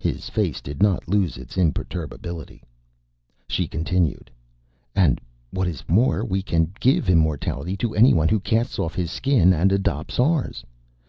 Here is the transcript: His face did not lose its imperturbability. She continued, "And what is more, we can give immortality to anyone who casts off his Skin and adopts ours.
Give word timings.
His 0.00 0.28
face 0.28 0.60
did 0.60 0.82
not 0.82 1.06
lose 1.06 1.36
its 1.36 1.56
imperturbability. 1.56 2.64
She 3.46 3.68
continued, 3.68 4.28
"And 4.92 5.20
what 5.52 5.68
is 5.68 5.84
more, 5.86 6.24
we 6.24 6.42
can 6.42 6.72
give 6.80 7.08
immortality 7.08 7.76
to 7.76 7.94
anyone 7.94 8.26
who 8.28 8.40
casts 8.40 8.80
off 8.80 8.96
his 8.96 9.12
Skin 9.12 9.52
and 9.52 9.70
adopts 9.70 10.18
ours. 10.18 10.64